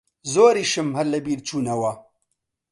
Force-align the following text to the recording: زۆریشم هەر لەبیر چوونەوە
زۆریشم 0.33 0.89
هەر 0.97 1.07
لەبیر 1.13 1.39
چوونەوە 1.47 1.93